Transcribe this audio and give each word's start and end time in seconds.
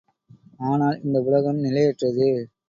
ஆனால் 0.63 0.97
இந்த 1.01 1.17
உலகம் 1.21 1.59
நிலையற்றது. 1.59 2.29